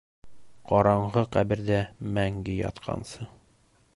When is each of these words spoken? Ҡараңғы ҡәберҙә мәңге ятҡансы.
Ҡараңғы 0.71 1.23
ҡәберҙә 1.35 1.77
мәңге 2.17 2.57
ятҡансы. 2.63 3.31